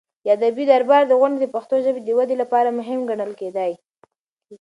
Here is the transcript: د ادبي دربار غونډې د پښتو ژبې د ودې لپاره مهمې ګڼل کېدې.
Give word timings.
د 0.23 0.27
ادبي 0.35 0.63
دربار 0.71 1.03
غونډې 1.19 1.37
د 1.41 1.47
پښتو 1.55 1.75
ژبې 1.85 2.01
د 2.03 2.09
ودې 2.17 2.35
لپاره 2.41 2.75
مهمې 2.79 3.05
ګڼل 3.11 3.31
کېدې. 3.39 3.71